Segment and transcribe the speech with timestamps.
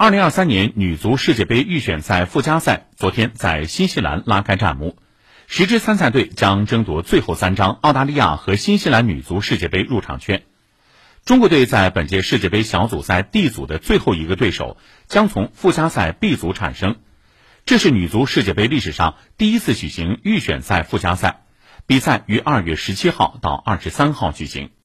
[0.00, 4.76] 二零二三年女足世界杯预选赛附加赛昨天在新西兰拉开战。
[4.76, 4.96] 幕
[5.48, 10.44] 十支参赛队将争夺最后三张澳大利亚和新西兰女足世界杯入场券
[11.24, 14.76] 中国队在本届世界杯小组赛 d 组的最后一个对手
[15.08, 16.94] 将从附加赛 b 组产生
[17.66, 21.42] 这是女足世界杯历史上第一次举行预选赛附加赛
[21.88, 24.70] 比赛于二月十七号到二十三号举行。